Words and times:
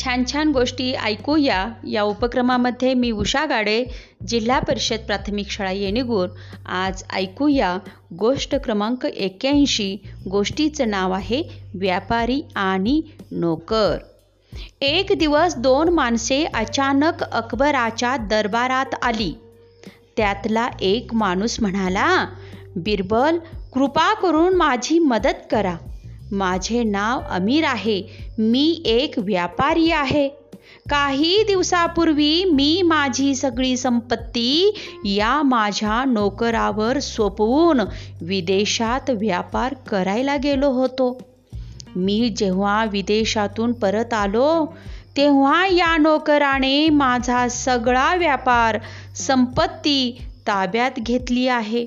छान 0.00 0.24
छान 0.24 0.50
गोष्टी 0.52 0.92
ऐकूया. 1.04 1.56
या 1.86 2.02
उपक्रमामध्ये 2.02 2.92
मी 2.94 3.10
उषा 3.10 3.44
गाडे 3.46 3.84
जिल्हा 4.28 4.58
परिषद 4.58 5.00
प्राथमिक 5.06 5.50
शाळा 5.50 5.70
येणेगूर. 5.70 6.28
आज 6.66 7.02
ऐकूया 7.12 7.76
गोष्ट 8.18 8.54
क्रमांक 8.54 9.04
एक्क्याऐंशी. 9.06 9.96
गोष्टीचं 10.30 10.90
नाव 10.90 11.12
आहे 11.12 11.42
व्यापारी 11.74 12.40
आणि 12.54 13.00
नोकर. 13.30 13.96
एक 14.80 15.12
दिवस 15.18 15.56
दोन 15.56 15.88
माणसे 15.88 16.44
अचानक 16.44 17.22
अकबराच्या 17.22 18.16
दरबारात 18.16 18.94
आली. 19.02 19.32
त्यातला 20.16 20.68
एक 20.80 21.14
माणूस 21.14 21.60
म्हणाला 21.60 22.26
बिरबल 22.76 23.38
कृपा 23.72 24.12
करून 24.14 24.54
माझी 24.54 24.98
मदत 24.98 25.46
करा. 25.50 25.76
माझे 26.32 26.82
नाव 26.84 27.20
अमीर 27.30 27.64
आहे. 27.64 28.00
मी 28.38 28.82
एक 28.86 29.18
व्यापारी 29.18 29.90
आहे. 29.90 30.28
काही 30.90 31.42
दिवसापूर्वी 31.46 32.44
मी 32.44 32.82
माझी 32.82 33.34
सगळी 33.34 33.76
संपत्ती 33.76 34.72
या 35.06 35.42
माझ्या 35.42 36.04
नोकरावर 36.04 36.98
सोपवून 36.98 37.80
विदेशात 38.22 39.10
व्यापार 39.10 39.74
करायला 39.88 40.36
गेलो 40.36 40.70
होतो. 40.70 41.16
मी 41.96 42.28
जेव्हा 42.28 42.84
विदेशातून 42.84 43.72
परत 43.72 44.14
आलो 44.14 44.64
तेव्हा 45.16 45.66
या 45.66 45.96
नोकराने 45.96 46.88
माझा 46.88 47.46
सगळा 47.48 48.14
व्यापार 48.14 48.78
संपत्ती 49.16 50.10
ताब्यात 50.46 50.98
घेतली 50.98 51.46
आहे. 51.48 51.84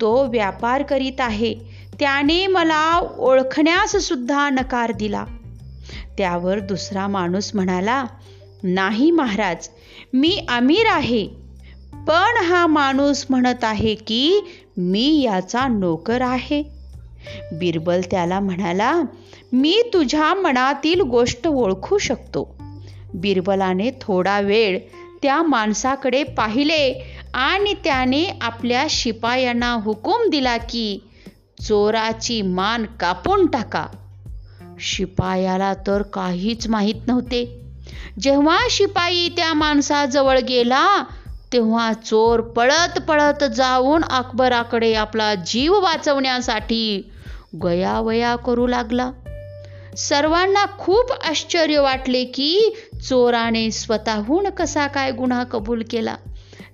तो 0.00 0.26
व्यापार 0.26 0.82
करीत 0.82 1.20
आहे. 1.20 1.54
त्याने 2.00 2.46
मला 2.46 2.98
ओळखण्यास 3.18 3.90
सुद्धा 3.90 4.50
नकार 4.50 4.92
दिला. 4.92 5.24
त्यावर 6.18 6.58
दुसरा 6.58 7.06
माणूस 7.06 7.50
म्हणाला 7.54 8.04
नाही 8.62 9.10
महाराज 9.10 9.68
मी 10.12 10.46
अमीर 10.48 10.86
आहे. 10.86 11.28
पण 11.92 12.44
हा 12.44 12.66
माणूस 12.66 13.26
म्हणत 13.30 13.64
आहे 13.64 13.94
की 13.94 14.40
मी 14.76 15.22
याचा 15.22 15.68
नोकर 15.68 16.20
आहे. 16.20 16.62
बिरबल 17.52 18.00
त्याला 18.10 18.40
म्हणाला 18.40 19.00
मी 19.52 19.82
तुझ्या 19.92 20.34
मनातील 20.34 21.00
गोष्ट 21.00 21.48
ओळखू 21.48 21.98
शकतो. 21.98 22.56
बिरबलाने 23.14 23.90
थोडा 24.00 24.40
वेळ 24.40 24.78
त्या 25.22 25.42
माणसाकडे 25.42 26.24
पाहिले 26.24 27.14
आणि 27.34 27.74
त्याने 27.84 28.24
आपल्या 28.40 28.86
शिपायांना 28.90 29.72
हुकूम 29.72 30.30
दिला 30.30 30.56
की 30.56 30.98
चोराची 31.68 32.42
मान 32.42 32.84
कापून 32.84 33.46
टाका. 33.46 33.86
शिपायाला 34.80 35.74
तर 35.74 36.02
काहीच 36.02 36.68
माहीत 36.68 37.06
नव्हते. 37.06 37.60
जेव्हा 38.20 38.58
शिपाई 38.70 39.28
त्या 39.28 39.54
माणसाजवळ 39.54 40.38
गेला 40.38 41.04
तेव्हा 41.52 41.92
चोर 41.92 42.40
पळत 42.40 42.98
पळत 42.98 43.44
जाऊन 43.44 44.04
अकबराकडे 44.04 44.94
आपला 44.94 45.34
जीव 45.34 45.80
वाचवण्यासाठी 45.80 47.10
गयावया 47.62 48.36
करू 48.36 48.66
लागला. 48.66 49.10
सर्वांना 49.96 50.66
खूप 50.78 51.12
आश्चर्य 51.30 51.78
वाटले 51.78 52.24
की 52.24 52.74
चोराने 53.08 53.70
स्वतःहून 53.70 54.48
कसा 54.48 54.86
काय 54.86 55.12
गुन्हा 55.12 55.44
कबूल 55.44 55.82
केला. 55.90 56.14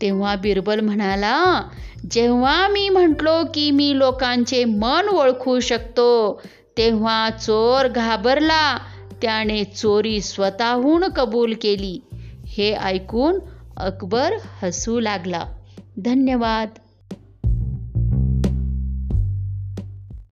तेव्हा 0.00 0.36
बिरबल 0.36 0.80
म्हणाला 0.80 1.62
जेव्हा 2.10 2.68
मी 2.68 2.88
म्हटलो 2.88 3.42
की 3.54 3.70
मी 3.70 3.98
लोकांचे 3.98 4.64
मन 4.64 5.08
ओळखू 5.08 5.60
शकतो 5.60 6.42
तेव्हा 6.76 7.30
चोर 7.30 7.88
घाबरला. 7.88 8.78
त्याने 9.22 9.64
चोरी 9.64 10.20
स्वतःहून 10.20 11.04
कबूल 11.04 11.54
केली. 11.62 12.00
हे 12.46 12.74
ऐकून 12.74 13.38
अकबर 13.76 14.32
हसू 14.62 15.00
लागला. 15.00 15.44
धन्यवाद. 15.98 16.68